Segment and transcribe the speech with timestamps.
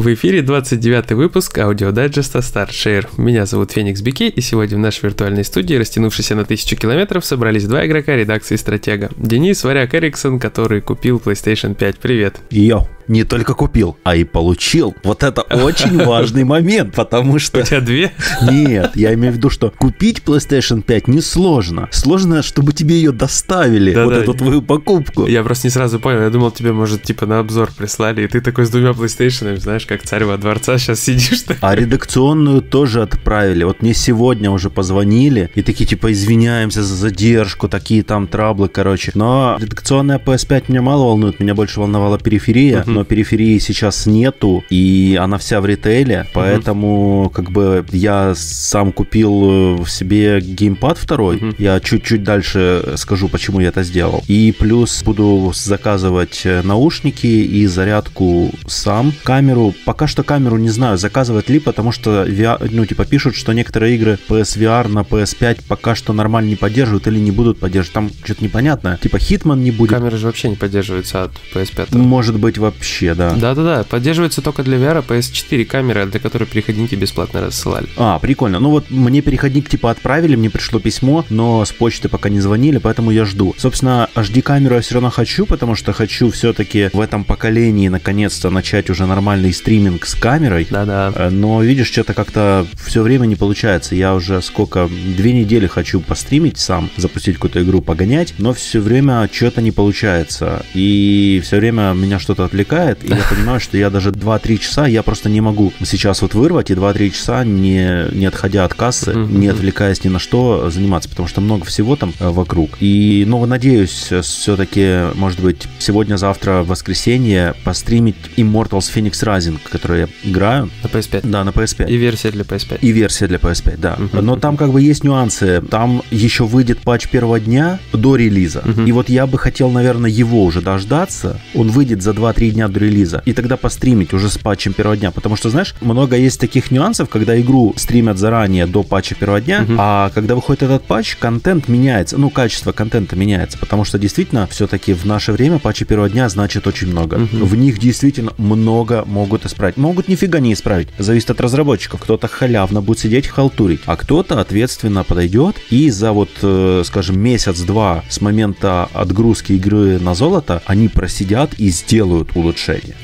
[0.00, 3.06] В эфире 29 выпуск аудиодайджеста Start Share.
[3.18, 7.66] Меня зовут Феникс Бике, и сегодня в нашей виртуальной студии, растянувшейся на тысячу километров, собрались
[7.66, 9.10] два игрока редакции Стратега.
[9.18, 11.98] Денис Варяк Эриксон, который купил PlayStation 5.
[11.98, 12.36] Привет.
[12.48, 14.94] Йо не только купил, а и получил.
[15.02, 17.58] Вот это очень важный момент, потому что...
[17.58, 18.12] У тебя две?
[18.48, 21.88] Нет, я имею в виду, что купить PlayStation 5 несложно.
[21.90, 25.26] Сложно, чтобы тебе ее доставили, вот эту твою покупку.
[25.26, 28.40] Я просто не сразу понял, я думал, тебе, может, типа на обзор прислали, и ты
[28.40, 31.42] такой с двумя PlayStation, знаешь, как царь во дворце сейчас сидишь.
[31.60, 33.64] А редакционную тоже отправили.
[33.64, 39.10] Вот мне сегодня уже позвонили, и такие, типа, извиняемся за задержку, такие там траблы, короче.
[39.16, 45.18] Но редакционная PS5 меня мало волнует, меня больше волновала периферия, но периферии сейчас нету, и
[45.20, 47.30] она вся в ритейле, поэтому угу.
[47.30, 51.54] как бы я сам купил в себе геймпад второй, угу.
[51.58, 54.22] я чуть-чуть дальше скажу, почему я это сделал.
[54.28, 59.12] И плюс буду заказывать наушники и зарядку сам.
[59.24, 63.52] Камеру, пока что камеру не знаю, заказывать ли, потому что VR, ну типа пишут, что
[63.52, 67.94] некоторые игры PSVR на PS5 пока что нормально не поддерживают или не будут поддерживать.
[67.94, 68.98] Там что-то непонятное.
[68.98, 69.90] Типа Hitman не будет.
[69.90, 71.96] Камеры же вообще не поддерживаются от PS5.
[71.96, 73.34] Может быть вообще да.
[73.34, 77.88] Да-да-да, поддерживается только для VR PS4 камеры, для которой переходники бесплатно рассылали.
[77.96, 78.60] А, прикольно.
[78.60, 82.78] Ну вот мне переходник типа отправили, мне пришло письмо, но с почты пока не звонили,
[82.78, 83.54] поэтому я жду.
[83.56, 88.90] Собственно, HD-камеру я все равно хочу, потому что хочу все-таки в этом поколении наконец-то начать
[88.90, 90.66] уже нормальный стриминг с камерой.
[90.68, 91.12] Да-да.
[91.14, 93.94] Э, но видишь, что-то как-то все время не получается.
[93.94, 99.30] Я уже сколько, две недели хочу постримить сам, запустить какую-то игру, погонять, но все время
[99.32, 100.66] что-то не получается.
[100.74, 105.04] И все время меня что-то отвлекает и я понимаю, что я даже 2-3 часа, я
[105.04, 109.46] просто не могу сейчас вот вырвать и 2-3 часа, не, не отходя от кассы, не
[109.46, 112.70] отвлекаясь ни на что, заниматься, потому что много всего там э, вокруг.
[112.80, 120.08] И, ну, надеюсь, все-таки, может быть, сегодня-завтра, в воскресенье, постримить Immortals Phoenix Rising, который я
[120.24, 120.70] играю.
[120.82, 121.28] На PS5?
[121.28, 121.88] Да, на PS5.
[121.88, 122.78] И версия для PS5?
[122.80, 123.98] И версия для PS5, да.
[124.12, 125.62] Но там как бы есть нюансы.
[125.70, 128.62] Там еще выйдет патч первого дня до релиза.
[128.86, 131.40] И вот я бы хотел, наверное, его уже дождаться.
[131.54, 135.10] Он выйдет за 2-3 дня до релиза, и тогда постримить уже с патчем первого дня.
[135.10, 139.62] Потому что, знаешь, много есть таких нюансов, когда игру стримят заранее до патча первого дня,
[139.62, 139.74] угу.
[139.78, 144.92] а когда выходит этот патч, контент меняется, ну, качество контента меняется, потому что действительно все-таки
[144.92, 147.14] в наше время патчи первого дня значит очень много.
[147.14, 147.44] Угу.
[147.44, 149.76] В них действительно много могут исправить.
[149.76, 150.88] Могут нифига не исправить.
[150.98, 152.00] Зависит от разработчиков.
[152.00, 158.04] Кто-то халявно будет сидеть халтурить, а кто-то ответственно подойдет и за вот, э, скажем, месяц-два
[158.08, 162.94] с момента отгрузки игры на золото они просидят и сделают улучшение.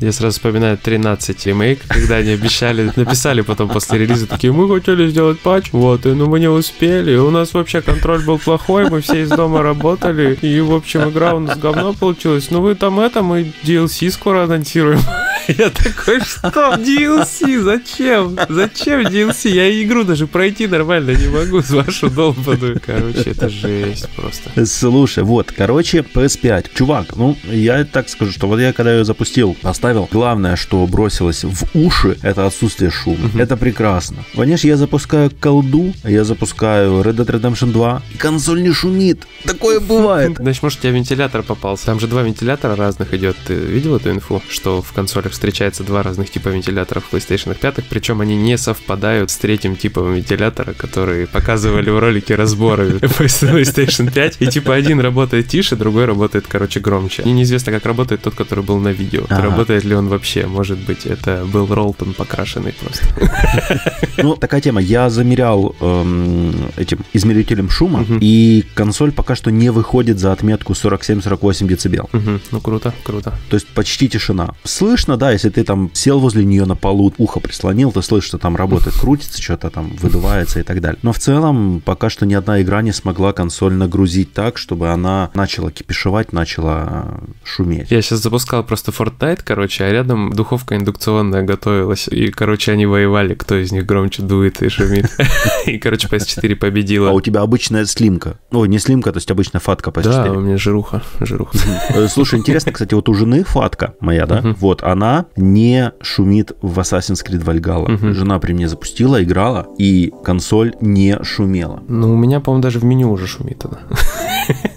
[0.00, 5.08] Я сразу вспоминаю 13 ремейк, когда они обещали, написали потом после релиза, такие, мы хотели
[5.08, 9.00] сделать патч, вот, и ну мы не успели, у нас вообще контроль был плохой, мы
[9.00, 12.50] все из дома работали, и, в общем, игра у нас говно получилась.
[12.50, 15.00] Ну вы там это, мы DLC скоро анонсируем.
[15.48, 17.60] Я такой, что DLC?
[17.62, 18.38] Зачем?
[18.48, 19.50] Зачем DLC?
[19.50, 22.80] Я игру даже пройти нормально не могу с вашу долбаную.
[22.84, 24.66] Короче, это жесть просто.
[24.66, 26.66] Слушай, вот, короче, PS5.
[26.74, 31.44] Чувак, ну, я так скажу, что вот я когда ее запустил, поставил, главное, что бросилось
[31.44, 33.26] в уши, это отсутствие шума.
[33.26, 33.38] Угу.
[33.38, 34.18] Это прекрасно.
[34.34, 39.26] Конечно, я запускаю колду, я запускаю Red Dead Redemption 2, и консоль не шумит.
[39.44, 40.36] Такое бывает.
[40.38, 41.86] Значит, может, у тебя вентилятор попался.
[41.86, 43.36] Там же два вентилятора разных идет.
[43.46, 47.84] Ты видел эту инфу, что в консолях встречается два разных типа вентиляторов в PlayStation 5,
[47.88, 54.36] причем они не совпадают с третьим типом вентилятора, который показывали в ролике разбора PlayStation 5.
[54.40, 57.22] И типа один работает тише, другой работает, короче, громче.
[57.22, 59.26] И неизвестно, как работает тот, который был на видео.
[59.28, 59.42] Ага.
[59.42, 60.46] Работает ли он вообще?
[60.46, 63.06] Может быть, это был Ролтон покрашенный просто.
[64.20, 64.80] Ну, такая тема.
[64.80, 71.68] Я замерял эм, этим измерителем шума, и консоль пока что не выходит за отметку 47-48
[71.68, 72.10] децибел.
[72.50, 73.32] Ну, круто, круто.
[73.48, 74.54] То есть почти тишина.
[74.64, 78.38] Слышно, да, если ты там сел возле нее на полу, ухо прислонил, ты слышишь, что
[78.38, 80.98] там работает, крутится, что-то там выдувается и так далее.
[81.02, 85.30] Но в целом пока что ни одна игра не смогла консоль нагрузить так, чтобы она
[85.34, 87.90] начала кипишевать, начала шуметь.
[87.90, 92.08] Я сейчас запускал просто Fortnite, короче, а рядом духовка индукционная готовилась.
[92.08, 95.10] И, короче, они воевали, кто из них громче дует и шумит.
[95.66, 97.10] И, короче, PS4 победила.
[97.10, 98.38] А у тебя обычная слимка?
[98.50, 100.02] Ой, не слимка, то есть обычная фатка PS4.
[100.02, 101.58] Да, у меня жируха, жируха.
[101.90, 106.78] Э, слушай, интересно, кстати, вот у жены фатка моя, да, вот, она не шумит в
[106.78, 108.12] Assassin's Creed Valhalla.
[108.12, 111.82] Жена при мне запустила, играла, и консоль не шумела.
[111.88, 113.78] Ну, у меня, по-моему, даже в меню уже шумит она.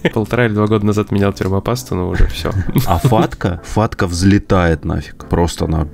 [0.13, 2.51] Полтора или два года назад менял термопасту, но уже все.
[2.85, 3.61] А фатка?
[3.63, 5.25] Фатка взлетает нафиг.
[5.29, 5.87] Просто она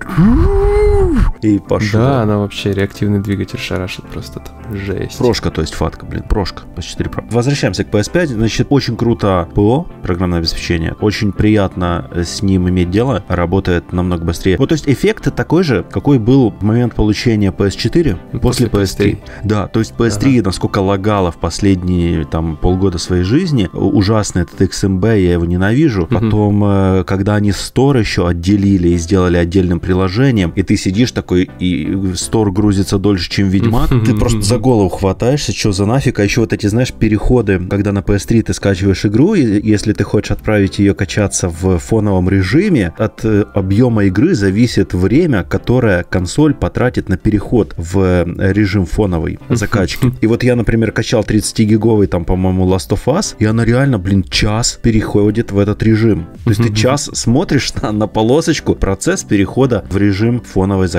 [1.41, 1.99] и пошел.
[1.99, 4.55] Да, она вообще реактивный двигатель шарашит просто там.
[4.75, 5.17] Жесть.
[5.17, 7.23] Прошка, то есть фатка, блин, прошка PS4 Pro.
[7.31, 8.27] Возвращаемся к PS5.
[8.27, 10.93] Значит, очень круто ПО, программное обеспечение.
[10.99, 13.23] Очень приятно с ним иметь дело.
[13.27, 14.57] Работает намного быстрее.
[14.57, 18.97] Вот, то есть эффект такой же, какой был в момент получения PS4 после, после PS3.
[18.97, 19.17] PS3.
[19.43, 20.45] Да, то есть PS3, ага.
[20.45, 26.03] насколько лагало в последние там полгода своей жизни, ужасно этот XMB, я его ненавижу.
[26.03, 26.13] Угу.
[26.13, 31.49] Потом, э, когда они Store еще отделили и сделали отдельным приложением, и ты сидишь такой,
[31.59, 36.23] и Store грузится дольше, чем Ведьмак, ты просто за голову хватаешься, что за нафиг, а
[36.23, 40.31] еще вот эти, знаешь, переходы, когда на PS3 ты скачиваешь игру, и если ты хочешь
[40.31, 47.09] отправить ее качаться в фоновом режиме, от э, объема игры зависит время, которое консоль потратит
[47.09, 50.13] на переход в режим фоновой закачки.
[50.21, 54.23] И вот я, например, качал 30-гиговый там, по-моему, Last of Us, и она реально, блин,
[54.23, 56.27] час переходит в этот режим.
[56.43, 60.96] То есть ты час смотришь на, на полосочку, процесс перехода в режим фоновой закачки.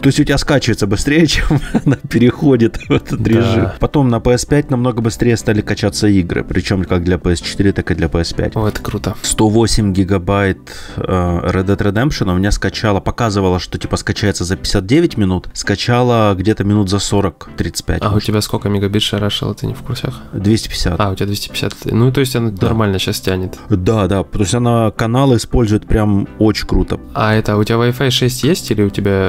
[0.00, 3.30] То есть у тебя скачивается быстрее, чем она переходит в этот да.
[3.30, 3.68] режим.
[3.78, 8.06] Потом на PS5 намного быстрее стали качаться игры, причем как для PS4, так и для
[8.06, 8.52] PS5.
[8.54, 9.14] О, это круто.
[9.22, 10.58] 108 гигабайт
[10.96, 16.34] э, Red Dead Redemption у меня скачала, показывала, что типа скачается за 59 минут, скачала
[16.34, 17.98] где-то минут за 40-35.
[18.00, 18.16] А может.
[18.16, 20.20] у тебя сколько мегабит шарашила, ты не в курсах?
[20.32, 21.00] 250.
[21.00, 21.92] А, у тебя 250.
[21.92, 22.66] Ну, то есть она да.
[22.66, 23.58] нормально сейчас тянет.
[23.68, 27.00] Да, да, то есть она каналы использует прям очень круто.
[27.14, 29.19] А это у тебя Wi-Fi 6 есть или у тебя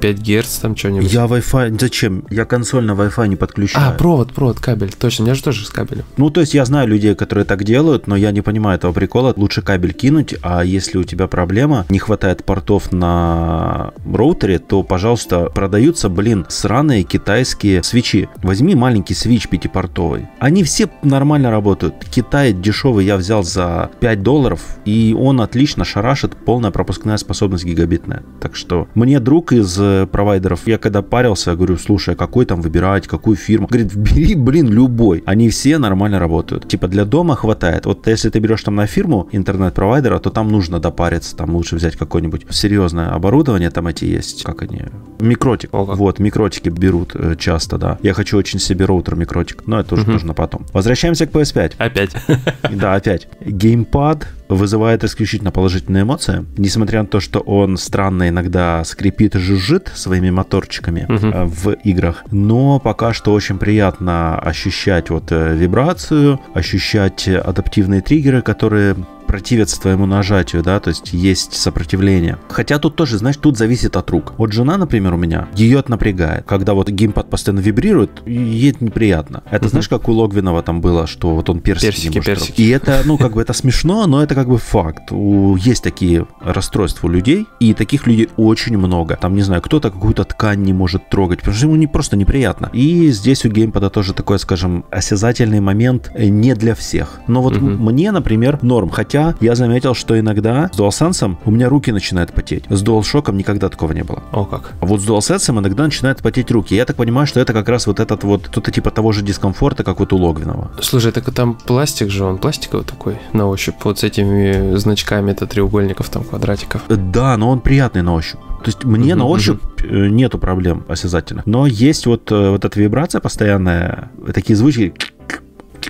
[0.00, 1.12] 5 Гц там что-нибудь?
[1.12, 2.24] Я Wi-Fi, зачем?
[2.30, 3.88] Я консоль на Wi-Fi не подключаю.
[3.88, 4.92] А, провод, провод, кабель.
[4.92, 6.04] Точно, у меня же тоже с кабелем.
[6.16, 9.32] Ну, то есть я знаю людей, которые так делают, но я не понимаю этого прикола.
[9.36, 15.50] Лучше кабель кинуть, а если у тебя проблема, не хватает портов на роутере, то, пожалуйста,
[15.50, 18.28] продаются, блин, сраные китайские свечи.
[18.42, 20.26] Возьми маленький свич пятипортовый.
[20.38, 21.94] Они все нормально работают.
[22.10, 28.22] Китай дешевый я взял за 5 долларов, и он отлично шарашит, полная пропускная способность гигабитная.
[28.40, 32.62] Так что мне друг из э, провайдеров, я когда парился, говорю, слушай, а какой там
[32.62, 33.66] выбирать, какую фирму?
[33.66, 35.24] Говорит, бери, блин, любой.
[35.26, 36.68] Они все нормально работают.
[36.68, 37.86] Типа для дома хватает.
[37.86, 41.96] Вот если ты берешь там на фирму интернет-провайдера, то там нужно допариться, там лучше взять
[41.96, 44.82] какое-нибудь серьезное оборудование, там эти есть, как они,
[45.18, 45.74] микротик.
[45.74, 45.94] Ого.
[45.94, 47.98] Вот, микротики берут э, часто, да.
[48.02, 50.12] Я хочу очень себе роутер микротик, но это уже угу.
[50.12, 50.66] тоже на потом.
[50.72, 51.72] Возвращаемся к PS5.
[51.78, 52.10] Опять.
[52.76, 53.28] Да, опять.
[53.40, 59.90] Геймпад вызывает исключительно положительные эмоции, несмотря на то, что он странно иногда скрипит и жужжит
[59.94, 61.48] своими моторчиками угу.
[61.48, 68.96] в играх, но пока что очень приятно ощущать вот э, вибрацию, ощущать адаптивные триггеры, которые
[69.26, 72.38] противятся твоему нажатию, да, то есть есть сопротивление.
[72.48, 74.32] Хотя тут тоже, знаешь, тут зависит от рук.
[74.38, 76.44] Вот жена, например, у меня, ее это напрягает.
[76.46, 79.42] Когда вот геймпад постоянно вибрирует, ей это неприятно.
[79.50, 79.70] Это угу.
[79.70, 82.62] знаешь, как у Логвинова там было, что вот он персики, персики не может персики.
[82.62, 85.12] И это, ну, как бы это смешно, но это как бы факт.
[85.12, 89.16] У, есть такие расстройства у людей, и таких людей очень много.
[89.16, 92.70] Там, не знаю, кто-то какую-то ткань не может трогать, потому что ему не, просто неприятно.
[92.72, 97.20] И здесь у геймпада тоже такой, скажем, осязательный момент не для всех.
[97.26, 97.66] Но вот угу.
[97.66, 98.90] мне, например, норм.
[98.90, 102.64] Хотя Хотя я заметил, что иногда с DualSense у меня руки начинают потеть.
[102.68, 104.22] С DualShock никогда такого не было.
[104.30, 104.72] О, как.
[104.80, 106.74] А вот с DualSense иногда начинают потеть руки.
[106.74, 109.84] Я так понимаю, что это как раз вот этот вот, что-то типа того же дискомфорта,
[109.84, 110.70] как вот у Логвинова.
[110.82, 115.46] Слушай, так там пластик же, он пластиковый такой на ощупь, вот с этими значками это
[115.46, 116.82] треугольников, там квадратиков.
[116.88, 118.40] Да, но он приятный на ощупь.
[118.66, 120.08] То есть мне uh-huh, на ощупь uh-huh.
[120.08, 121.46] нету проблем осязательных.
[121.46, 124.92] Но есть вот, э, вот эта вибрация постоянная, такие звуки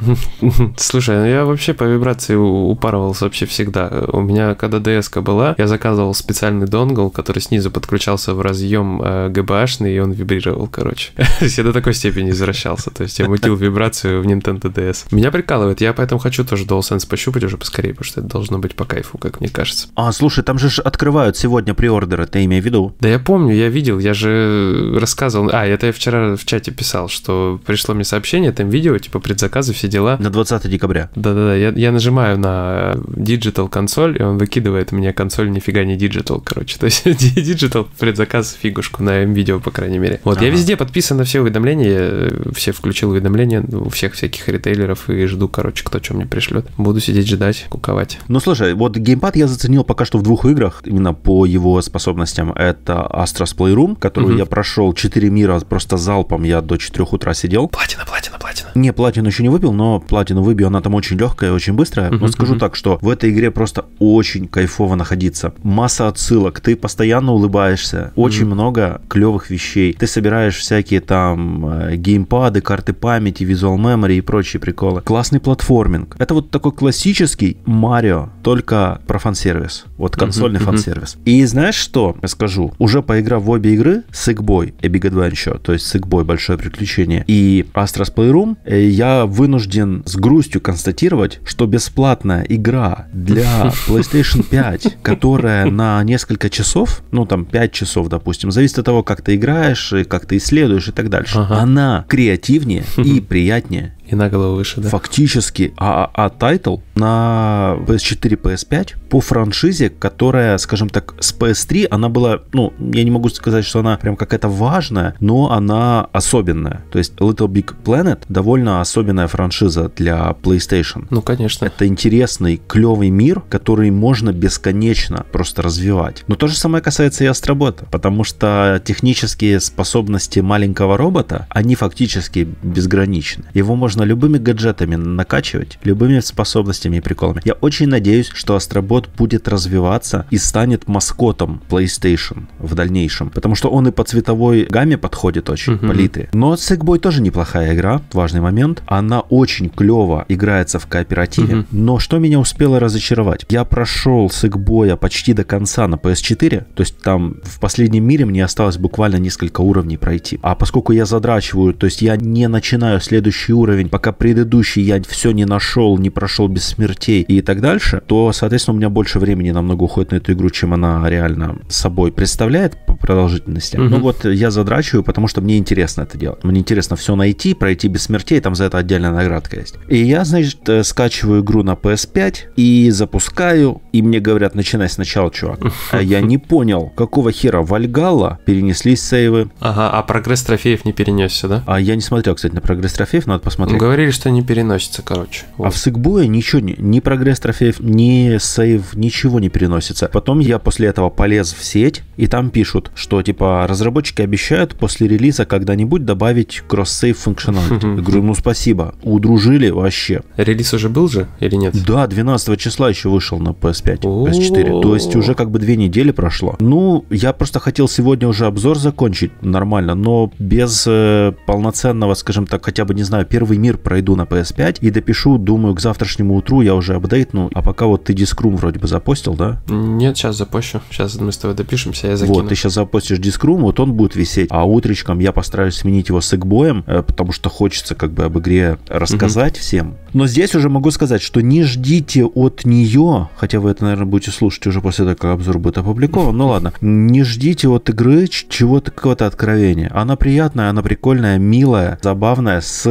[0.77, 4.05] Слушай, ну я вообще по вибрации упарывался вообще всегда.
[4.13, 9.29] У меня, когда ds была, я заказывал специальный донгл, который снизу подключался в разъем э,
[9.31, 11.13] GBH, и он вибрировал, короче.
[11.41, 12.91] я до такой степени извращался.
[12.91, 15.07] То есть я мутил вибрацию в Nintendo DS.
[15.11, 18.75] Меня прикалывает, я поэтому хочу тоже DualSense пощупать уже поскорее, потому что это должно быть
[18.75, 19.89] по кайфу, как мне кажется.
[19.95, 22.95] А, слушай, там же открывают сегодня приордеры, ты имей в виду?
[23.01, 25.51] Да я помню, я видел, я же рассказывал.
[25.53, 29.73] А, это я вчера в чате писал, что пришло мне сообщение, там видео, типа предзаказы,
[29.73, 30.17] все дела.
[30.19, 31.11] На 20 декабря.
[31.15, 36.43] Да-да-да, я, я нажимаю на Digital консоль, и он выкидывает мне консоль нифига не Digital,
[36.45, 36.79] короче.
[36.81, 40.21] То есть Digital предзаказ фигушку на видео, по крайней мере.
[40.25, 40.47] Вот, ага.
[40.47, 45.49] я везде подписан на все уведомления, все включил уведомления у всех всяких ритейлеров и жду,
[45.49, 46.67] короче, кто что мне пришлет.
[46.77, 48.19] Буду сидеть ждать, куковать.
[48.29, 52.53] Ну, слушай, вот геймпад я заценил пока что в двух играх, именно по его способностям.
[52.53, 54.39] Это Astros Playroom, которую угу.
[54.39, 57.69] я прошел 4 мира просто залпом, я до 4 утра сидел.
[57.69, 58.71] Платина, платина, платина.
[58.75, 62.11] Не, платину еще не выпил, но платину выбью, она там очень легкая, очень быстрая.
[62.11, 65.53] Но скажу так, что в этой игре просто очень кайфово находиться.
[65.63, 69.93] Масса отсылок, ты постоянно улыбаешься, очень много клевых вещей.
[69.93, 75.03] Ты собираешь всякие там э, геймпады, карты памяти, визуал memory и прочие приколы.
[75.03, 76.17] Классный платформинг.
[76.19, 79.85] Это вот такой классический Марио, только про фан-сервис.
[79.99, 81.19] Вот консольный фан-сервис.
[81.25, 82.17] И знаешь что?
[82.23, 82.73] Я скажу.
[82.79, 87.67] Уже поиграв в обе игры, Sickboy и Big Adventure, то есть Sickboy Большое Приключение и
[87.75, 95.67] Astros Playroom, э, я вынужден с грустью констатировать, что бесплатная игра для PlayStation 5, которая
[95.71, 100.05] на несколько часов, ну там 5 часов, допустим, зависит от того, как ты играешь, и
[100.05, 101.59] как ты исследуешь и так дальше, Ага.
[101.61, 104.89] она креативнее и приятнее И на голову выше, да?
[104.89, 112.09] Фактически, а, а title на PS4, PS5 по франшизе, которая, скажем так, с PS3, она
[112.09, 116.85] была, ну, я не могу сказать, что она прям какая-то важная, но она особенная.
[116.91, 121.07] То есть Little Big Planet довольно особенная франшиза для PlayStation.
[121.11, 121.67] Ну, конечно.
[121.67, 126.25] Это интересный, клевый мир, который можно бесконечно просто развивать.
[126.29, 132.49] Но то же самое касается и Астробота, потому что технические способности маленького робота, они фактически
[132.63, 133.45] безграничны.
[133.55, 137.43] Его можно любыми гаджетами накачивать, любыми способностями и приколами.
[137.45, 143.69] Я очень надеюсь, что Астробот будет развиваться и станет маскотом PlayStation в дальнейшем, потому что
[143.71, 145.89] он и по цветовой гамме подходит очень, Мгм.
[145.89, 146.29] политый.
[146.33, 148.83] Но Sickboy тоже неплохая игра, важный момент.
[148.87, 151.67] Она очень клево играется в кооперативе, Мгм.
[151.71, 153.45] но что меня успело разочаровать?
[153.49, 158.45] Я прошел Sickboy почти до конца на PS4, то есть там в последнем мире мне
[158.45, 160.39] осталось буквально несколько уровней пройти.
[160.43, 165.31] А поскольку я задрачиваю, то есть я не начинаю следующий уровень, пока предыдущий я все
[165.31, 169.51] не нашел, не прошел без смертей и так дальше, то, соответственно, у меня больше времени
[169.51, 173.77] намного уходит на эту игру, чем она реально собой представляет по продолжительности.
[173.77, 173.91] Мгм.
[173.91, 176.45] Ну вот я задрачиваю, потому что мне интересно это делать.
[176.45, 179.77] Мне интересно все найти, пройти без смертей, там за это отдельная наградка есть.
[179.89, 185.31] И я, значит, э, скачиваю игру на PS5 и запускаю, и мне говорят, начинай сначала,
[185.31, 185.61] чувак.
[185.91, 189.51] А я не понял, какого хера Вальгалла перенеслись сейвы.
[189.61, 191.65] Ага, а прогресс трофеев не перенесся, да?
[191.67, 193.76] А я не смотрел, кстати, на прогресс трофеев, надо посмотреть.
[193.79, 195.45] Говорили, что не переносится, короче.
[195.59, 195.75] А Вот.
[195.75, 200.09] в Сикбое ничего, не, ни прогресс трофеев, ни сейв, ничего не переносится.
[200.13, 205.09] Потом я после этого полез в сеть, и там пишут, что типа разработчики обещают после
[205.09, 207.87] релиза когда-нибудь добавить кросс-сейв функционалити.
[207.97, 210.23] Я говорю, ну спасибо, удружили вообще.
[210.37, 211.75] Релиз уже был же или нет?
[211.87, 214.29] Да, 12 числа еще вышел на PS5, О.
[214.29, 214.83] PS4.
[214.83, 216.57] То есть уже как бы две недели прошло.
[216.61, 222.65] Ну, я просто хотел сегодня уже обзор закончить нормально, но без э, полноценного, скажем так,
[222.65, 226.61] хотя бы, не знаю, первый мир пройду на PS5 и допишу, думаю, к завтрашнему утру
[226.61, 227.51] я уже апдейтну.
[227.53, 229.61] А пока вот ты дискрум вроде бы запостил, да?
[229.69, 230.81] Нет, сейчас запущу.
[230.91, 232.39] Сейчас мы с тобой допишемся, я закину.
[232.39, 236.21] Вот, ты сейчас запостишь дискрум, вот он будет висеть, а утречком я постараюсь сменить его
[236.21, 239.97] с экбоем, э, потому что хочется как бы об игре рассказать всем.
[240.13, 244.31] Но здесь уже могу сказать, что не ждите от нее, хотя вы это, наверное, будете
[244.31, 248.93] слушать уже после того, как обзор будет опубликован, ну ладно, не ждите от игры чего-то,
[248.93, 249.91] какого-то откровения.
[249.93, 252.87] Она приятная, она прикольная, милая, забавная, с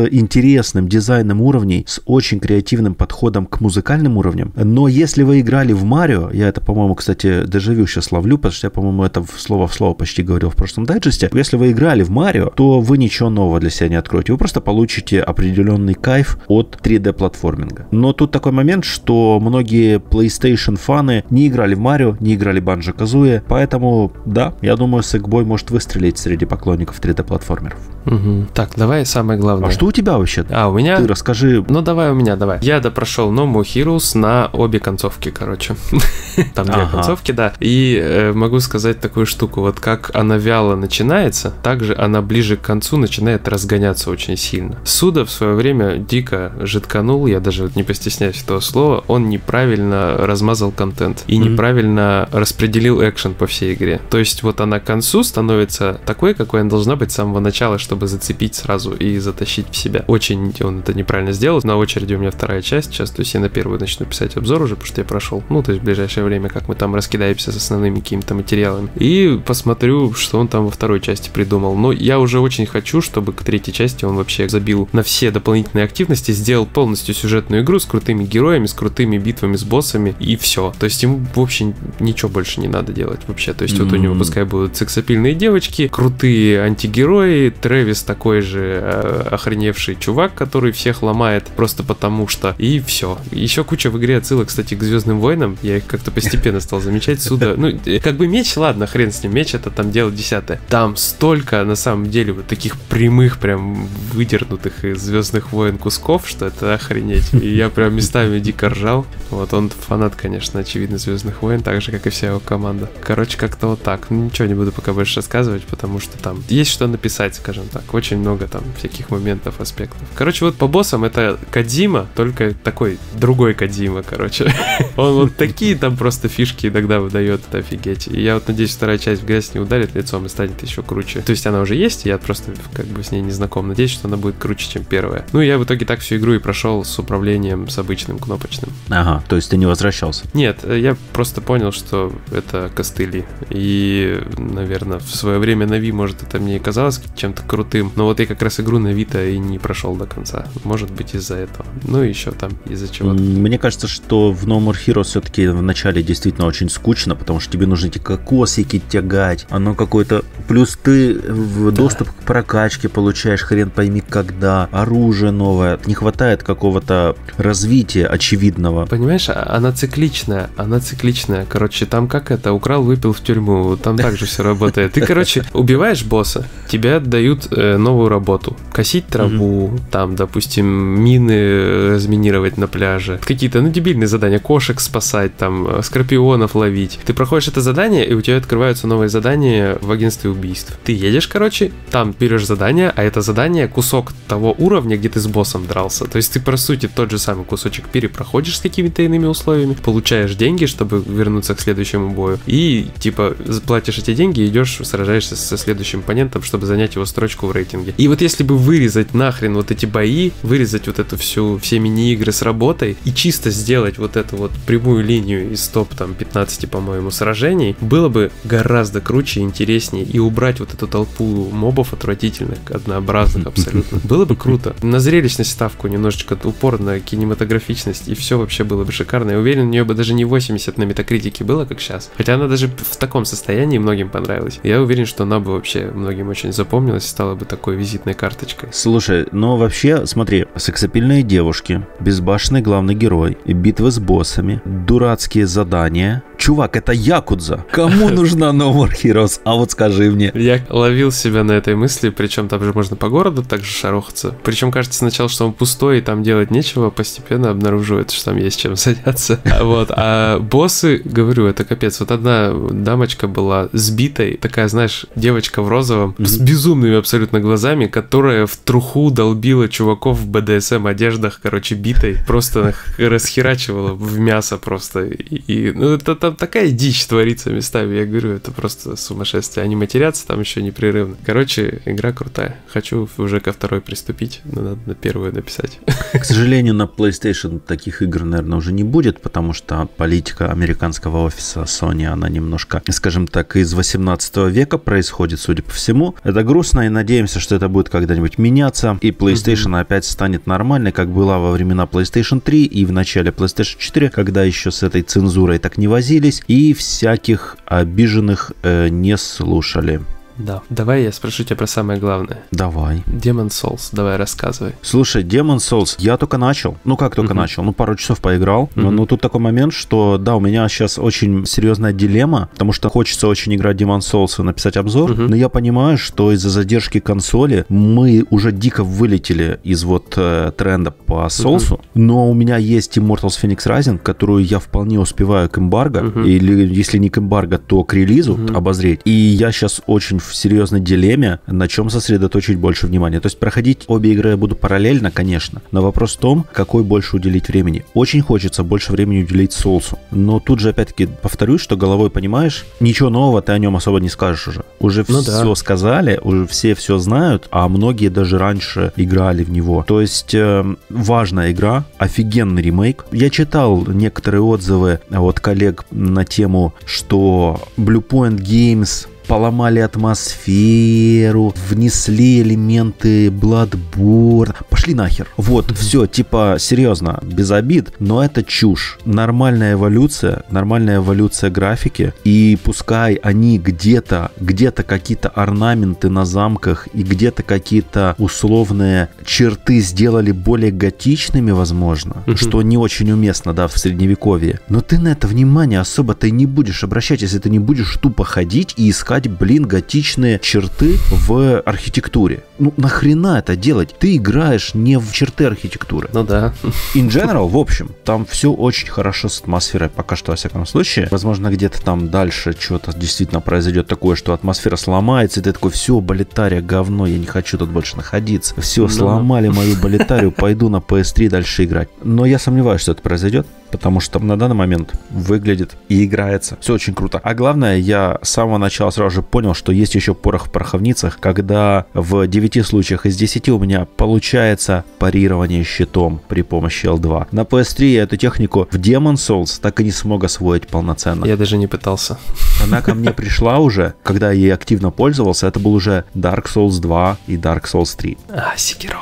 [0.65, 4.51] интересным дизайном уровней, с очень креативным подходом к музыкальным уровням.
[4.55, 8.67] Но если вы играли в Марио, я это, по-моему, кстати, дежавю сейчас ловлю, потому что
[8.67, 11.29] я, по-моему, это слово в слово почти говорил в прошлом дайджесте.
[11.33, 14.31] Если вы играли в Марио, то вы ничего нового для себя не откроете.
[14.31, 17.85] Вы просто получите определенный кайф от 3D-платформинга.
[17.91, 22.63] Но тут такой момент, что многие PlayStation фаны не играли в Марио, не играли в
[22.63, 27.77] Банжо Казуе, поэтому, да, я думаю, Сэкбой может выстрелить среди поклонников 3D-платформеров.
[28.05, 28.47] Мгм.
[28.53, 29.69] Так, давай самое главное.
[29.69, 30.45] А что у тебя вообще?
[30.55, 30.95] А, у меня...
[31.01, 31.65] Ты расскажи.
[31.67, 32.59] Ну давай у меня, давай.
[32.61, 35.75] Я допрошел No More Heroes на обе концовки, короче.
[36.53, 36.91] Там две Ага.
[36.91, 37.51] концовки, да.
[37.59, 39.59] И э, могу сказать такую штуку.
[39.59, 44.77] Вот как она вяло начинается, так же она ближе к концу начинает разгоняться очень сильно.
[44.85, 50.71] Суда в свое время дико жидканул, я даже не постесняюсь этого слова, он неправильно размазал
[50.71, 53.99] контент и неправильно распределил экшен по всей игре.
[54.09, 57.77] То есть вот она к концу становится такой, какой она должна быть с самого начала,
[57.77, 60.05] чтобы зацепить сразу и затащить в себя.
[60.07, 61.61] Очень он это неправильно сделал.
[61.63, 64.61] На очереди у меня вторая часть сейчас, то есть я на первую начну писать обзор
[64.61, 65.43] уже, потому что я прошел.
[65.49, 68.89] Ну, то есть в ближайшее время, как мы там раскидаемся с основными какими-то материалами.
[68.95, 71.75] И посмотрю, что он там во второй части придумал.
[71.75, 75.85] Но я уже очень хочу, чтобы к третьей части он вообще забил на все дополнительные
[75.85, 80.73] активности, сделал полностью сюжетную игру с крутыми героями, с крутыми битвами, с боссами и все.
[80.79, 83.53] То есть ему вообще ничего больше не надо делать вообще.
[83.53, 89.27] То есть вот у него пускай будут сексапильные девочки, крутые антигерои, Трэвис такой же э,
[89.31, 92.55] охреневший чувак, который всех ломает просто потому что.
[92.57, 93.17] И все.
[93.31, 95.57] Еще куча в игре отсылок, кстати, к Звездным войнам.
[95.61, 97.21] Я их как-то постепенно стал замечать.
[97.21, 97.53] Суда.
[97.55, 99.33] Ну, э, как бы меч, ладно, хрен с ним.
[99.33, 100.59] Меч, это там дело десятое.
[100.69, 106.45] Там столько, на самом деле, вот таких прямых, прям выдернутых из Звездных войн кусков, что
[106.45, 107.33] это охренеть.
[107.33, 109.05] И я прям местами дико ржал.
[109.29, 112.89] Вот он фанат, конечно, очевидно, Звездных войн, так же, как и вся его команда.
[113.01, 114.09] Короче, как-то вот так.
[114.09, 117.93] Ну, ничего не буду пока больше рассказывать, потому что там есть что написать, скажем так.
[117.93, 120.07] Очень много там всяких моментов, аспектов.
[120.15, 124.51] Короче, вот по боссам это Кадима, только такой другой Кадима, короче.
[124.95, 128.07] Он вот такие там просто фишки иногда выдает, это офигеть.
[128.07, 131.21] И я вот надеюсь, вторая часть в грязь не ударит лицом и станет еще круче.
[131.21, 133.67] То есть она уже есть, я просто как бы с ней не знаком.
[133.67, 135.25] Надеюсь, что она будет круче, чем первая.
[135.33, 138.71] Ну, я в итоге так всю игру и прошел с управлением с обычным кнопочным.
[138.89, 140.25] Ага, то есть ты не возвращался?
[140.33, 143.25] Нет, я просто понял, что это костыли.
[143.49, 147.91] И, наверное, в свое время на Ви, может, это мне казалось чем-то крутым.
[147.95, 150.45] Но вот я как раз игру на Вита и не прошел до конца.
[150.63, 151.65] Может быть, из-за этого.
[151.83, 153.21] Ну, и еще там из-за чего-то.
[153.21, 157.53] Мне кажется, что в No More Heroes все-таки в начале действительно очень скучно, потому что
[157.53, 159.45] тебе нужно эти кокосики тягать.
[159.49, 160.23] Оно какое-то...
[160.47, 161.77] Плюс ты в да.
[161.77, 164.69] доступ к прокачке получаешь хрен пойми когда.
[164.71, 165.79] Оружие новое.
[165.85, 168.85] Не хватает какого-то развития очевидного.
[168.85, 170.49] Понимаешь, а, она цикличная.
[170.57, 171.45] Она цикличная.
[171.47, 172.53] Короче, там как это?
[172.53, 173.75] Украл, выпил в тюрьму.
[173.77, 174.93] Там также все работает.
[174.93, 178.55] Ты, короче, убиваешь босса, тебе дают э, новую работу.
[178.71, 183.17] Косить траву, там, допустим, мины разминировать на пляже.
[183.23, 184.39] Какие-то, ну, дебильные задания.
[184.39, 186.99] Кошек спасать, там, э, скорпионов ловить.
[187.05, 190.77] Ты проходишь это задание, и у тебя открываются новые задания в агентстве убийств.
[190.83, 195.27] Ты едешь, короче, там берешь задание, а это задание кусок того уровня, где ты с
[195.27, 196.03] боссом дрался.
[196.03, 200.35] То есть ты, по сути, тот же самый кусочек перепроходишь с какими-то иными условиями, получаешь
[200.35, 203.33] деньги, чтобы вернуться к следующему бою, и, типа,
[203.65, 207.93] платишь эти деньги идешь, сражаешься со следующим оппонентом, чтобы занять его строчку в рейтинге.
[207.97, 212.31] И вот если бы вырезать нахрен вот эти бои, вырезать вот эту всю, все мини-игры
[212.31, 217.11] с работой и чисто сделать вот эту вот прямую линию из топ там 15, по-моему,
[217.11, 223.47] сражений, было бы гораздо круче и интереснее и убрать вот эту толпу мобов отвратительных, однообразных
[223.47, 223.99] абсолютно.
[224.03, 224.75] Было бы круто.
[224.81, 229.31] На зрелищность ставку немножечко упор на кинематографичность, и все вообще было бы шикарно.
[229.31, 232.11] Я уверен, у нее бы даже не 80 на метакритике было, как сейчас.
[232.17, 234.59] Хотя она даже в таком состоянии многим понравилась.
[234.63, 238.69] Я уверен, что она бы вообще многим очень запомнилась стала бы такой визитной карточкой.
[238.71, 239.74] Слушай, но вообще,
[240.05, 247.65] смотри, сексапильные девушки, безбашенный главный герой, битвы с боссами, дурацкие задания, Чувак, это Якудза.
[247.71, 249.39] Кому нужна No More Heroes?
[249.45, 250.31] А вот скажи мне.
[250.35, 254.35] Я ловил себя на этой мысли, причем там же можно по городу также шарохаться.
[254.43, 258.59] Причем кажется сначала, что он пустой и там делать нечего, постепенно обнаруживается, что там есть
[258.59, 259.39] чем заняться.
[259.43, 261.99] А вот, а боссы, говорю, это капец.
[261.99, 266.25] Вот одна дамочка была сбитой, такая, знаешь, девочка в розовом, mm-hmm.
[266.27, 272.75] с безумными абсолютно глазами, которая в труху долбила чуваков в БДСМ одеждах, короче, битой, просто
[272.99, 275.05] расхерачивала в мясо просто.
[275.05, 279.63] И, и ну, это там такая дичь творится местами, я говорю, это просто сумасшествие.
[279.63, 281.15] Они матерятся там еще непрерывно.
[281.25, 282.57] Короче, игра крутая.
[282.71, 285.79] Хочу уже ко второй приступить, но надо на первую написать.
[286.13, 291.61] К сожалению, на PlayStation таких игр, наверное, уже не будет, потому что политика американского офиса
[291.61, 296.15] Sony, она немножко, скажем так, из 18 века происходит, судя по всему.
[296.23, 299.81] Это грустно, и надеемся, что это будет когда-нибудь меняться, и PlayStation mm-hmm.
[299.81, 304.43] опять станет нормальной, как была во времена PlayStation 3 и в начале PlayStation 4, когда
[304.43, 310.01] еще с этой цензурой так не возили согласились и всяких обиженных э, не слушали.
[310.37, 310.61] Да.
[310.69, 312.43] Давай я спрошу тебя про самое главное.
[312.51, 313.03] Давай.
[313.07, 314.73] Demon Souls, давай рассказывай.
[314.81, 316.77] Слушай, Demon Souls, я только начал.
[316.83, 317.37] Ну как только uh-huh.
[317.37, 317.63] начал?
[317.63, 318.69] Ну пару часов поиграл.
[318.75, 318.81] Uh-huh.
[318.83, 322.89] Но, но тут такой момент, что да, у меня сейчас очень серьезная дилемма, потому что
[322.89, 325.27] хочется очень играть Demon Souls и написать обзор, uh-huh.
[325.27, 330.91] но я понимаю, что из-за задержки консоли мы уже дико вылетели из вот э, тренда
[330.91, 331.81] по Souls, uh-huh.
[331.93, 336.27] но у меня есть Immortals Phoenix Rising, которую я вполне успеваю к эмбарго, uh-huh.
[336.27, 338.55] или если не к эмбарго, то к релизу uh-huh.
[338.55, 339.01] обозреть.
[339.05, 343.19] И я сейчас очень в серьезной дилемме, на чем сосредоточить больше внимания.
[343.19, 347.15] То есть проходить обе игры я буду параллельно, конечно, но вопрос в том, какой больше
[347.15, 347.85] уделить времени.
[347.93, 353.09] Очень хочется больше времени уделить Соусу, но тут же опять-таки повторюсь, что головой понимаешь, ничего
[353.09, 354.65] нового ты о нем особо не скажешь уже.
[354.79, 355.55] Уже ну все да.
[355.55, 359.83] сказали, уже все все знают, а многие даже раньше играли в него.
[359.87, 363.05] То есть э, важная игра, офигенный ремейк.
[363.11, 372.41] Я читал некоторые отзывы от коллег на тему, что Blue Point Games поломали атмосферу, внесли
[372.41, 375.27] элементы Bloodborne, пошли нахер.
[375.37, 378.97] Вот, все, типа, серьезно, без обид, но это чушь.
[379.05, 387.03] Нормальная эволюция, нормальная эволюция графики, и пускай они где-то, где-то какие-то орнаменты на замках и
[387.03, 394.59] где-то какие-то условные черты сделали более готичными, возможно, что не очень уместно, да, в средневековье.
[394.69, 398.23] Но ты на это внимание особо-то и не будешь обращать, если ты не будешь тупо
[398.23, 402.43] ходить и искать, блин, готичные черты в архитектуре.
[402.59, 403.95] Ну, нахрена это делать?
[403.97, 406.09] Ты играешь не в черты архитектуры.
[406.13, 406.53] Ну да.
[406.93, 411.07] In general, в общем, там все очень хорошо с атмосферой, пока что, во всяком случае.
[411.11, 415.99] Возможно, где-то там дальше что-то действительно произойдет такое, что атмосфера сломается, и ты такой, все,
[415.99, 418.59] болетария, говно, я не хочу тут больше находиться.
[418.61, 421.89] Все, ну сломали мою болетарию, пойду на PS3 дальше играть.
[422.03, 426.57] Но я сомневаюсь, что это произойдет потому что на данный момент выглядит и играется.
[426.61, 427.19] Все очень круто.
[427.21, 431.19] А главное, я с самого начала сразу же понял, что есть еще порох в пороховницах,
[431.19, 437.27] когда в 9 случаях из 10 у меня получается парирование щитом при помощи L2.
[437.31, 441.25] На PS3 я эту технику в Demon Souls так и не смог освоить полноценно.
[441.25, 442.17] Я даже не пытался.
[442.63, 446.79] Она ко мне пришла уже, когда я ей активно пользовался, это был уже Dark Souls
[446.79, 448.17] 2 и Dark Souls 3.
[448.29, 448.99] А, Секиро,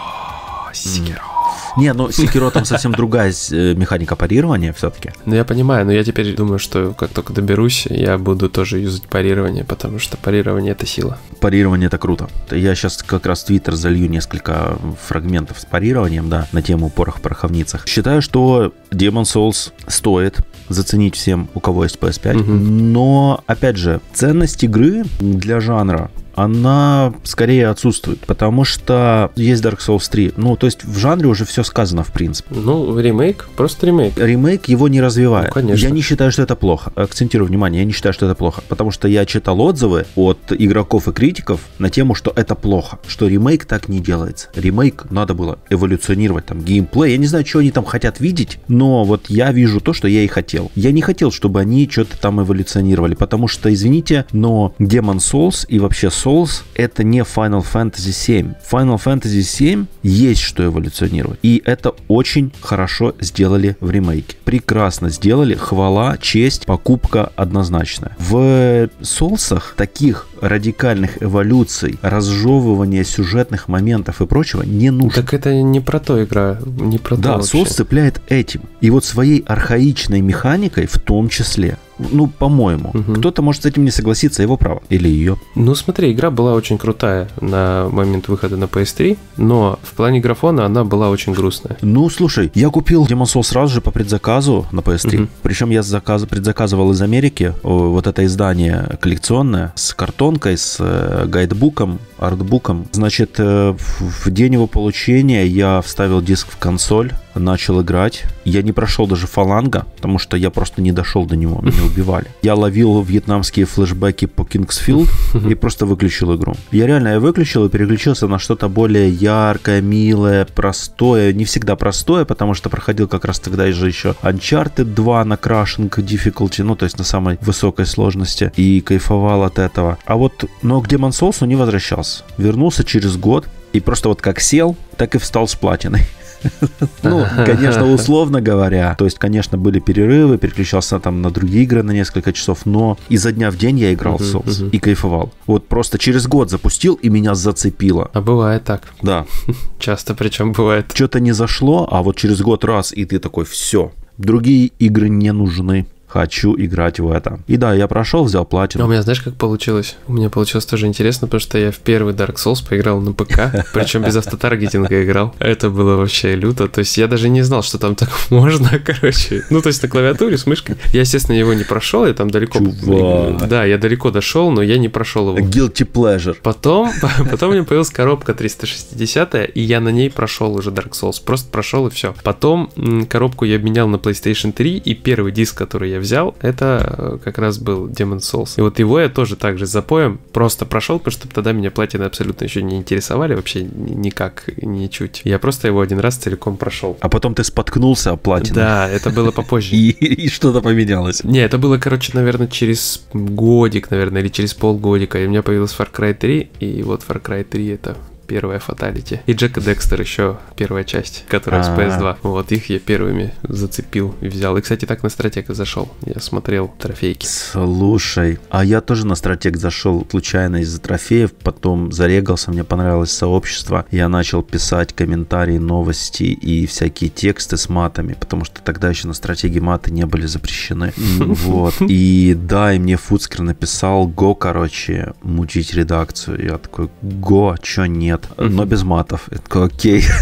[0.74, 1.33] Секиро.
[1.78, 5.12] Не, ну Секиро там совсем другая э, механика парирования все-таки.
[5.26, 9.04] Ну я понимаю, но я теперь думаю, что как только доберусь, я буду тоже юзать
[9.04, 11.18] парирование, потому что парирование это сила.
[11.40, 12.30] Парирование это круто.
[12.52, 17.18] Я сейчас как раз в Твиттер залью несколько фрагментов с парированием, да, на тему порох
[17.18, 17.88] в пороховницах.
[17.88, 20.38] Считаю, что Demon Souls стоит
[20.70, 22.42] заценить всем, у кого есть PS5.
[22.42, 22.52] Угу.
[22.52, 30.10] Но, опять же, ценность игры для жанра она скорее отсутствует, потому что есть Dark Souls
[30.10, 30.34] 3.
[30.38, 32.56] Ну, то есть в жанре уже все сказано, в принципе.
[32.56, 34.17] Ну, ремейк, просто ремейк.
[34.17, 35.48] Ремейк его не развивает.
[35.48, 35.86] Ну, конечно.
[35.86, 36.91] Я не считаю, что это плохо.
[36.96, 41.08] Акцентирую внимание, я не считаю, что это плохо, потому что я читал отзывы от игроков
[41.08, 44.50] и критиков на тему, что это плохо, что ремейк так не делается.
[44.56, 47.12] Ремейк надо было эволюционировать, там, геймплей.
[47.12, 50.22] Я не знаю, что они там хотят видеть, но вот я вижу то, что я
[50.22, 50.72] и хотел.
[50.76, 55.80] Я не хотел, чтобы они что-то там эволюционировали, потому что, извините, но Demon Souls и
[55.80, 58.54] вообще Souls это не Final Fantasy 7.
[58.72, 61.40] Final Fantasy 7 есть что эволюционировать.
[61.44, 64.38] И это очень хорошо сделали в ремейке.
[64.46, 65.56] Прекрасно сделали.
[65.56, 68.16] Хвала, честь, покупка однозначная.
[68.20, 75.22] В Соусах таких радикальных эволюций, разжевывания сюжетных моментов и прочего не нужно.
[75.22, 78.62] Так это не про то игра, не про да, то Да, Соус цепляет этим.
[78.82, 81.78] И вот своей архаичной механикой в том числе.
[81.99, 82.91] Ну, по-моему.
[82.93, 83.13] Угу.
[83.15, 84.82] Кто-то может с этим не согласиться, его право.
[84.89, 85.38] Или ее.
[85.56, 90.65] Ну, смотри, игра была очень крутая на момент выхода на PS3, но в плане графона
[90.65, 91.77] она была очень грустная.
[91.82, 95.15] Ну, слушай, я купил Demon Souls сразу же по предзаказу на PS3.
[95.15, 95.27] Угу.
[95.43, 101.99] Причем я заказ, предзаказывал из Америки вот это издание коллекционное с картонкой, с э, гайдбуком,
[102.17, 102.88] артбуком.
[102.91, 108.24] Значит, э, в день его получения я вставил диск в консоль, начал играть.
[108.46, 112.28] Я не прошел даже фаланга, потому что я просто не дошел до него, меня убивали.
[112.41, 115.10] Я ловил вьетнамские флешбеки по Кингсфилд
[115.50, 116.56] и просто выключил игру.
[116.72, 121.34] Я реально я выключил и переключился на что-то более яркое, милое, простое.
[121.34, 125.89] Не всегда простое, потому что проходил как раз тогда же еще Uncharted 2 на Crashing
[125.89, 129.98] Difficulty, ну то есть на самой высокой сложности, и кайфовал от этого.
[130.06, 132.24] А вот, но к Demon Souls не возвращался.
[132.38, 136.02] Вернулся через год, и просто вот как сел, так и встал с платиной.
[137.03, 138.95] Ну, конечно, условно говоря.
[138.95, 143.32] То есть, конечно, были перерывы, переключался там на другие игры на несколько часов, но изо
[143.32, 145.32] дня в день я играл в Souls и кайфовал.
[145.47, 148.10] Вот просто через год запустил и меня зацепило.
[148.13, 148.93] А бывает так.
[149.01, 149.25] Да.
[149.79, 150.91] Часто причем бывает.
[150.93, 155.32] Что-то не зашло, а вот через год раз, и ты такой, все, другие игры не
[155.32, 157.39] нужны хочу играть в это.
[157.47, 158.84] И да, я прошел, взял платину.
[158.84, 159.95] А у меня знаешь, как получилось?
[160.08, 163.65] У меня получилось тоже интересно, потому что я в первый Dark Souls поиграл на ПК,
[163.73, 165.34] причем без автотаргетинга играл.
[165.39, 166.67] Это было вообще люто.
[166.67, 169.43] То есть я даже не знал, что там так можно, короче.
[169.49, 170.76] Ну, то есть на клавиатуре с мышкой.
[170.91, 172.60] Я, естественно, его не прошел, я там далеко...
[172.60, 173.47] Чувак.
[173.47, 175.47] Да, я далеко дошел, но я не прошел его.
[175.47, 176.38] Guilty pleasure.
[176.43, 176.91] Потом,
[177.32, 181.23] потом у меня появилась коробка 360, и я на ней прошел уже Dark Souls.
[181.26, 182.13] Просто прошел и все.
[182.23, 182.69] Потом
[183.10, 187.38] коробку я обменял на PlayStation 3, и первый диск, который я взял, это э, как
[187.38, 188.54] раз был Demon Souls.
[188.58, 191.72] И вот его я тоже так же с запоем просто прошел, потому что тогда меня
[191.72, 195.22] платины абсолютно еще не интересовали вообще никак, ничуть.
[195.24, 196.98] Я просто его один раз целиком прошел.
[197.02, 198.56] А потом ты споткнулся о платину.
[198.56, 199.76] Да, это было попозже.
[199.76, 201.24] И, что-то поменялось.
[201.24, 205.20] Не, это было, короче, наверное, через годик, наверное, или через полгодика.
[205.20, 209.22] И у меня появился Far Cry 3, и вот Far Cry 3 это первая Фаталити.
[209.26, 212.18] И Джек и Декстер еще первая часть, которая с PS2.
[212.24, 214.58] Вот их я первыми зацепил и взял.
[214.58, 215.92] И, кстати, так на стратег зашел.
[216.06, 217.26] Я смотрел трофейки.
[217.26, 223.86] Слушай, а я тоже на стратег зашел случайно из-за трофеев, потом зарегался, мне понравилось сообщество.
[223.92, 229.14] Я начал писать комментарии, новости и всякие тексты с матами, потому что тогда еще на
[229.14, 230.94] стратегии маты не были запрещены.
[231.44, 231.76] Вот.
[231.82, 236.44] И да, и мне Фуцкер написал Го, короче, мучить редакцию.
[236.44, 238.12] Я такой, Го, чё нет?
[238.38, 239.28] Но без матов.
[239.32, 240.04] Я такой, окей.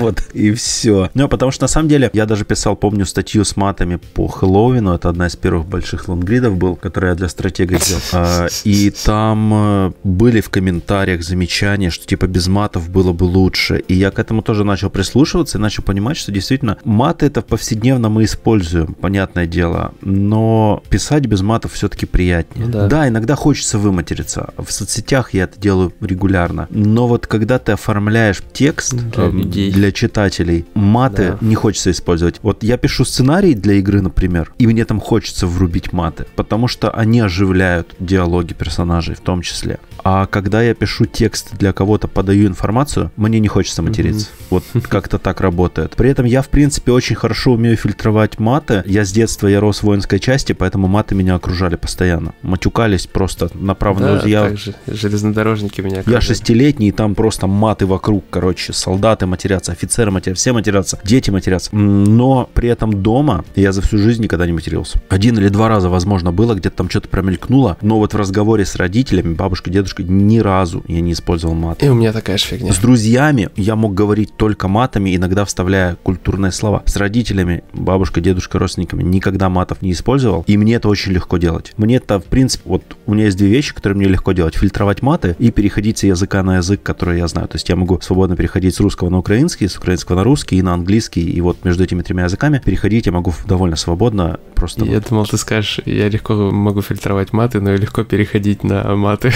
[0.00, 1.10] Вот, и все.
[1.14, 4.94] Ну, потому что на самом деле я даже писал, помню, статью с матами по Хэллоуину.
[4.94, 8.02] Это одна из первых больших лонгридов был, который я для стратега сделал.
[8.12, 13.78] А, и там э, были в комментариях замечания, что типа без матов было бы лучше.
[13.78, 18.08] И я к этому тоже начал прислушиваться и начал понимать, что действительно маты это повседневно
[18.08, 19.92] мы используем, понятное дело.
[20.00, 22.66] Но писать без матов все-таки приятнее.
[22.66, 24.50] Ну, да, иногда хочется выматериться.
[24.56, 26.66] В соцсетях я это делаю регулярно.
[26.70, 31.46] Но вот когда ты оформляешь текст для, э, для читателей, маты да.
[31.46, 32.38] не хочется использовать.
[32.42, 36.90] Вот я пишу сценарий для игры, например, и мне там хочется врубить маты, потому что
[36.92, 39.80] они оживляют диалоги персонажей в том числе.
[40.04, 44.28] А когда я пишу текст для кого-то, подаю информацию, мне не хочется материться.
[44.28, 44.46] Mm-hmm.
[44.50, 45.96] Вот как-то так работает.
[45.96, 48.82] При этом я, в принципе, очень хорошо умею фильтровать маты.
[48.86, 52.34] Я с детства, я рос в воинской части, поэтому маты меня окружали постоянно.
[52.42, 54.00] Матюкались просто направо.
[54.00, 54.42] Да, я...
[54.44, 56.14] также железнодорожники меня окружали.
[56.14, 61.74] Я шестилетний, там просто маты вокруг, короче, солдаты матерятся, офицеры матерятся, все матерятся, дети матерятся.
[61.74, 65.00] Но при этом дома я за всю жизнь никогда не матерился.
[65.08, 68.76] Один или два раза, возможно, было, где-то там что-то промелькнуло, но вот в разговоре с
[68.76, 71.82] родителями, бабушкой, дедушкой, ни разу я не использовал мат.
[71.82, 72.70] И у меня такая же фигня.
[72.70, 76.82] С друзьями я мог говорить только матами, иногда вставляя культурные слова.
[76.84, 81.72] С родителями, бабушкой, дедушкой, родственниками никогда матов не использовал, и мне это очень легко делать.
[81.78, 84.54] Мне это, в принципе, вот у меня есть две вещи, которые мне легко делать.
[84.54, 87.46] Фильтровать маты и переходить с языка на язык, который я знаю.
[87.46, 90.62] То есть я могу свободно переходить с русского на украинский, с украинского на русский и
[90.62, 91.22] на английский.
[91.22, 94.40] И вот между этими тремя языками переходить я могу довольно свободно.
[94.56, 95.08] Просто я вот.
[95.08, 99.32] думал, ты скажешь, я легко могу фильтровать маты, но и легко переходить на маты.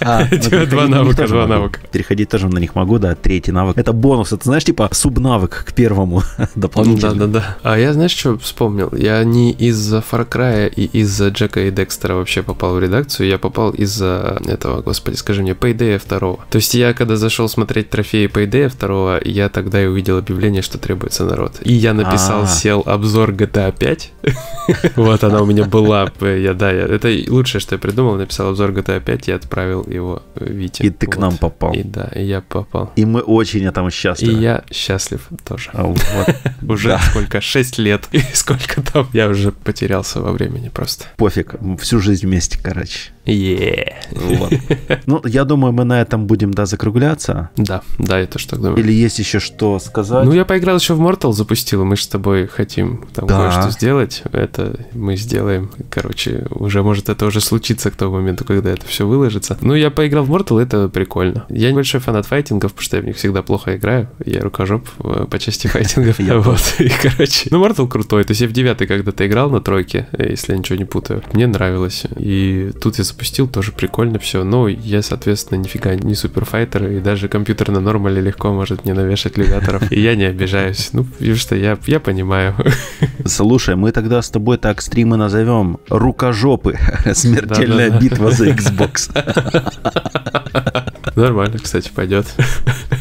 [0.00, 1.80] А, ну, два навыка, два навыка.
[1.90, 3.76] Переходить тоже на них могу, да, третий навык.
[3.76, 6.22] Это бонус, это знаешь, типа субнавык к первому
[6.54, 7.14] дополнительно.
[7.14, 7.56] Да, да, да.
[7.62, 8.90] А я знаешь, что вспомнил?
[8.96, 13.38] Я не из-за Far Cry и из-за Джека и Декстера вообще попал в редакцию, я
[13.38, 16.18] попал из-за этого, господи, скажи мне, Payday 2.
[16.50, 20.78] То есть я, когда зашел смотреть трофеи Payday 2, я тогда и увидел объявление, что
[20.78, 21.56] требуется народ.
[21.62, 22.46] И я написал, а.
[22.46, 24.12] сел обзор GTA 5.
[24.96, 26.12] Вот она у меня была.
[26.20, 28.16] Я, да, это лучшее, что я придумал.
[28.16, 30.84] Написал обзор GTA 5 и отправил его Вите.
[30.84, 31.72] И ты к нам попал.
[31.72, 32.92] И да, и я попал.
[32.96, 34.32] И мы очень этому счастливы.
[34.32, 35.70] И я счастлив тоже.
[35.72, 35.86] А
[36.68, 37.40] уже сколько?
[37.40, 38.08] Шесть лет.
[38.12, 39.08] И сколько там?
[39.12, 41.06] Я уже потерялся во времени просто.
[41.16, 41.54] Пофиг.
[41.80, 43.10] Всю жизнь вместе, короче.
[43.28, 43.92] Yeah.
[44.10, 44.52] Вот.
[45.06, 47.50] Ну, я думаю, мы на этом будем, да, закругляться.
[47.56, 48.78] Да, да, это что думаю.
[48.78, 50.24] Или есть еще что сказать?
[50.24, 53.50] Ну, я поиграл еще в Mortal, запустил, мы же с тобой хотим там да.
[53.50, 54.22] кое-что сделать.
[54.32, 55.70] Это мы сделаем.
[55.90, 59.58] Короче, уже, может, это уже случится к тому моменту, когда это все выложится.
[59.60, 61.44] Ну, я поиграл в Mortal, это прикольно.
[61.50, 64.08] Я небольшой фанат файтингов, потому что я в них всегда плохо играю.
[64.24, 66.18] Я рукожоп э, по части файтингов.
[66.18, 68.24] Вот, и, короче, ну, Mortal крутой.
[68.24, 71.22] То есть я в девятый когда-то играл на тройке, если я ничего не путаю.
[71.34, 72.04] Мне нравилось.
[72.16, 74.44] И тут я запустил, тоже прикольно все.
[74.44, 79.36] Но я, соответственно, нифига не суперфайтер, и даже компьютер на нормале легко может мне навешать
[79.36, 79.90] лигаторов.
[79.90, 80.90] И я не обижаюсь.
[80.92, 82.54] Ну, видишь, что я, я понимаю.
[83.24, 86.78] Слушай, мы тогда с тобой так стримы назовем рукожопы.
[87.12, 89.10] Смертельная битва за Xbox.
[91.16, 92.26] Нормально, кстати, пойдет.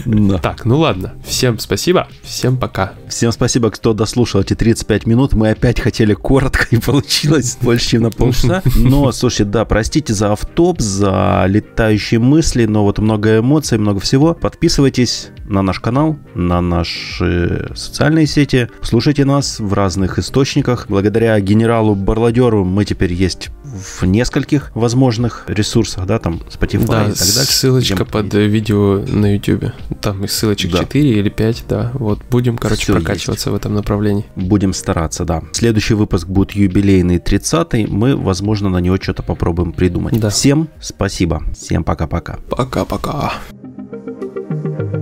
[0.08, 0.38] Да.
[0.38, 1.15] Так, ну ладно.
[1.26, 2.08] Всем спасибо.
[2.24, 2.93] Всем пока.
[3.10, 5.34] Всем спасибо, кто дослушал эти 35 минут.
[5.34, 8.62] Мы опять хотели коротко, и получилось больше, чем на полчаса.
[8.76, 14.34] Но, слушай, да, простите за автоп, за летающие мысли, но вот много эмоций, много всего.
[14.34, 18.70] Подписывайтесь на наш канал, на наши социальные сети.
[18.82, 20.86] Слушайте нас в разных источниках.
[20.88, 27.14] Благодаря генералу Барладеру мы теперь есть в нескольких возможных ресурсах, да, там Spotify да, и
[27.14, 27.46] так далее.
[27.46, 29.72] ссылочка под видео на YouTube.
[30.02, 30.80] Там их ссылочек да.
[30.80, 31.92] 4 или 5, да.
[31.94, 33.54] Вот будем, короче, Все прокачиваться есть.
[33.54, 34.26] в этом направлении.
[34.36, 35.44] Будем стараться, да.
[35.52, 37.88] Следующий выпуск будет юбилейный 30-й.
[37.88, 40.20] Мы, возможно, на него что-то попробуем придумать.
[40.20, 40.30] Да.
[40.30, 41.44] Всем спасибо.
[41.58, 42.40] Всем пока-пока.
[42.50, 43.34] Пока-пока.
[44.50, 44.97] thank you